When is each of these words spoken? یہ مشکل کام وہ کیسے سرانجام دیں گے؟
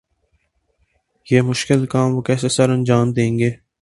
یہ 1.27 1.41
مشکل 1.41 1.85
کام 1.85 2.15
وہ 2.15 2.21
کیسے 2.21 2.49
سرانجام 2.49 3.11
دیں 3.11 3.37
گے؟ 3.39 3.51